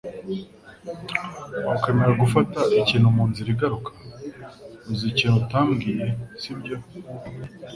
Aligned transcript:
Wakwemera 1.67 2.13
gufata 2.23 2.59
ikintu 2.81 3.07
munzira 3.15 3.49
igaruka? 3.55 3.91
Uzi 4.89 5.05
ikintu 5.11 5.37
utambwiye, 5.43 6.05
sibyo? 6.41 6.75